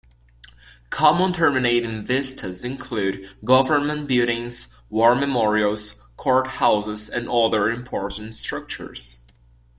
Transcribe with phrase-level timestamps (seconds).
[0.89, 9.21] Common terminating vistas include government buildings, war memorials, courthouses and other important structures.